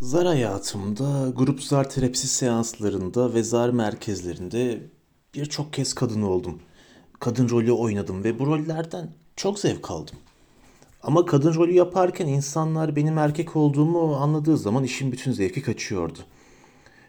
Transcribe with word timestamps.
Zar 0.00 0.26
hayatımda, 0.26 1.32
grup 1.36 1.62
zar 1.62 1.90
terapisi 1.90 2.28
seanslarında 2.28 3.34
ve 3.34 3.42
zar 3.42 3.70
merkezlerinde 3.70 4.82
birçok 5.34 5.72
kez 5.72 5.94
kadın 5.94 6.22
oldum. 6.22 6.60
Kadın 7.20 7.48
rolü 7.48 7.72
oynadım 7.72 8.24
ve 8.24 8.38
bu 8.38 8.46
rollerden 8.46 9.10
çok 9.36 9.58
zevk 9.58 9.90
aldım. 9.90 10.16
Ama 11.02 11.26
kadın 11.26 11.54
rolü 11.54 11.72
yaparken 11.72 12.26
insanlar 12.26 12.96
benim 12.96 13.18
erkek 13.18 13.56
olduğumu 13.56 14.16
anladığı 14.16 14.56
zaman 14.56 14.84
işin 14.84 15.12
bütün 15.12 15.32
zevki 15.32 15.62
kaçıyordu. 15.62 16.18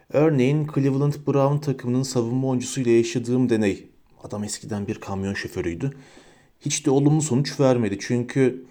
Örneğin 0.10 0.68
Cleveland 0.76 1.14
Brown 1.28 1.58
takımının 1.58 2.04
savunma 2.04 2.48
oyuncusuyla 2.48 2.92
yaşadığım 2.92 3.50
deney. 3.50 3.90
Adam 4.24 4.44
eskiden 4.44 4.88
bir 4.88 4.96
kamyon 4.96 5.34
şoförüydü. 5.34 5.98
Hiç 6.60 6.86
de 6.86 6.92
olumlu 6.92 7.22
sonuç 7.22 7.60
vermedi 7.60 7.98
çünkü 8.02 8.66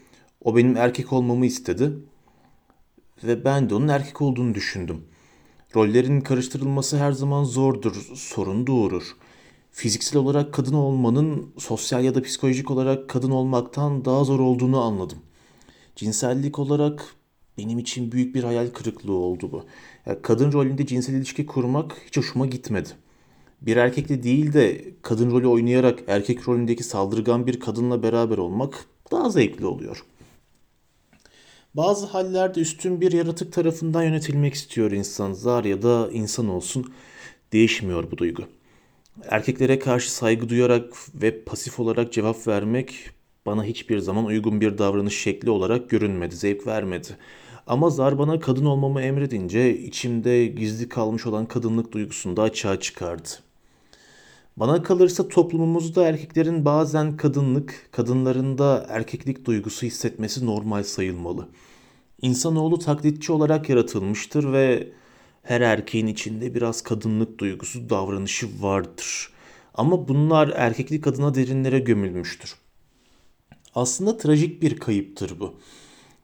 o 0.44 0.56
benim 0.56 0.76
erkek 0.76 1.12
olmamı 1.12 1.46
istedi 1.46 1.92
ve 3.24 3.44
ben 3.44 3.70
de 3.70 3.74
onun 3.74 3.88
erkek 3.88 4.22
olduğunu 4.22 4.54
düşündüm. 4.54 5.04
Rollerin 5.76 6.20
karıştırılması 6.20 6.98
her 6.98 7.12
zaman 7.12 7.44
zordur, 7.44 8.10
sorun 8.14 8.66
doğurur. 8.66 9.16
Fiziksel 9.72 10.18
olarak 10.18 10.54
kadın 10.54 10.74
olmanın 10.74 11.50
sosyal 11.58 12.04
ya 12.04 12.14
da 12.14 12.22
psikolojik 12.22 12.70
olarak 12.70 13.08
kadın 13.08 13.30
olmaktan 13.30 14.04
daha 14.04 14.24
zor 14.24 14.40
olduğunu 14.40 14.80
anladım. 14.80 15.18
Cinsellik 15.96 16.58
olarak 16.58 17.14
benim 17.58 17.78
için 17.78 18.12
büyük 18.12 18.34
bir 18.34 18.44
hayal 18.44 18.68
kırıklığı 18.68 19.12
oldu 19.12 19.52
bu. 19.52 19.64
Ya 20.06 20.22
kadın 20.22 20.52
rolünde 20.52 20.86
cinsel 20.86 21.14
ilişki 21.14 21.46
kurmak 21.46 21.96
hiç 22.06 22.16
hoşuma 22.16 22.46
gitmedi. 22.46 22.88
Bir 23.62 23.76
erkekle 23.76 24.22
değil 24.22 24.52
de 24.52 24.84
kadın 25.02 25.30
rolü 25.30 25.46
oynayarak 25.46 25.98
erkek 26.06 26.48
rolündeki 26.48 26.84
saldırgan 26.84 27.46
bir 27.46 27.60
kadınla 27.60 28.02
beraber 28.02 28.38
olmak 28.38 28.84
daha 29.10 29.30
zevkli 29.30 29.66
oluyor. 29.66 30.04
Bazı 31.74 32.06
hallerde 32.06 32.60
üstün 32.60 33.00
bir 33.00 33.12
yaratık 33.12 33.52
tarafından 33.52 34.02
yönetilmek 34.02 34.54
istiyor 34.54 34.90
insan. 34.90 35.32
Zar 35.32 35.64
ya 35.64 35.82
da 35.82 36.10
insan 36.12 36.48
olsun 36.48 36.92
değişmiyor 37.52 38.10
bu 38.10 38.18
duygu. 38.18 38.42
Erkeklere 39.28 39.78
karşı 39.78 40.12
saygı 40.12 40.48
duyarak 40.48 40.94
ve 41.14 41.44
pasif 41.44 41.80
olarak 41.80 42.12
cevap 42.12 42.46
vermek 42.46 43.10
bana 43.46 43.64
hiçbir 43.64 43.98
zaman 43.98 44.24
uygun 44.24 44.60
bir 44.60 44.78
davranış 44.78 45.22
şekli 45.22 45.50
olarak 45.50 45.90
görünmedi, 45.90 46.36
zevk 46.36 46.66
vermedi. 46.66 47.08
Ama 47.66 47.90
zar 47.90 48.18
bana 48.18 48.40
kadın 48.40 48.64
olmamı 48.64 49.02
emredince 49.02 49.78
içimde 49.78 50.46
gizli 50.46 50.88
kalmış 50.88 51.26
olan 51.26 51.46
kadınlık 51.46 51.92
duygusunu 51.92 52.36
da 52.36 52.42
açığa 52.42 52.80
çıkardı. 52.80 53.28
Bana 54.60 54.82
kalırsa 54.82 55.28
toplumumuzda 55.28 56.04
erkeklerin 56.08 56.64
bazen 56.64 57.16
kadınlık, 57.16 57.88
kadınların 57.92 58.58
da 58.58 58.86
erkeklik 58.88 59.44
duygusu 59.44 59.86
hissetmesi 59.86 60.46
normal 60.46 60.82
sayılmalı. 60.82 61.48
İnsanoğlu 62.22 62.78
taklitçi 62.78 63.32
olarak 63.32 63.68
yaratılmıştır 63.68 64.52
ve 64.52 64.92
her 65.42 65.60
erkeğin 65.60 66.06
içinde 66.06 66.54
biraz 66.54 66.82
kadınlık 66.82 67.38
duygusu, 67.38 67.90
davranışı 67.90 68.62
vardır. 68.62 69.30
Ama 69.74 70.08
bunlar 70.08 70.52
erkeklik 70.56 71.06
adına 71.06 71.34
derinlere 71.34 71.78
gömülmüştür. 71.78 72.54
Aslında 73.74 74.16
trajik 74.16 74.62
bir 74.62 74.78
kayıptır 74.78 75.40
bu. 75.40 75.54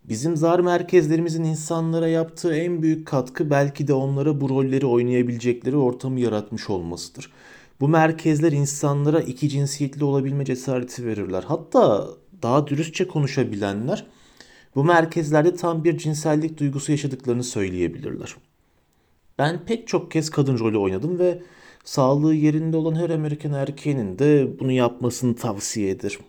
Bizim 0.05 0.37
zar 0.37 0.61
merkezlerimizin 0.61 1.45
insanlara 1.45 2.09
yaptığı 2.09 2.55
en 2.55 2.83
büyük 2.83 3.07
katkı 3.07 3.51
belki 3.51 3.89
de 3.89 3.93
onlara 3.93 4.41
bu 4.41 4.49
rolleri 4.49 4.87
oynayabilecekleri 4.87 5.77
ortamı 5.77 6.21
yaratmış 6.21 6.71
olmasıdır. 6.71 7.31
Bu 7.81 7.89
merkezler 7.89 8.53
insanlara 8.53 9.21
iki 9.21 9.49
cinsiyetli 9.49 10.05
olabilme 10.05 10.45
cesareti 10.45 11.07
verirler. 11.07 11.45
Hatta 11.47 12.09
daha 12.43 12.67
dürüstçe 12.67 13.09
konuşabilenler 13.09 14.07
bu 14.75 14.85
merkezlerde 14.85 15.55
tam 15.55 15.85
bir 15.85 15.99
cinsellik 15.99 16.59
duygusu 16.59 16.93
yaşadıklarını 16.93 17.45
söyleyebilirler. 17.45 18.37
Ben 19.39 19.65
pek 19.65 19.89
çok 19.89 20.11
kez 20.11 20.31
kadın 20.31 20.59
rolü 20.59 20.79
oynadım 20.79 21.19
ve 21.19 21.43
sağlığı 21.85 22.35
yerinde 22.35 22.77
olan 22.77 22.95
her 22.95 23.11
Amerikan 23.11 23.53
erkeğinin 23.53 24.19
de 24.19 24.61
bunu 24.61 24.73
yapmasını 24.73 25.37
tavsiye 25.37 25.91
ederim. 25.91 26.21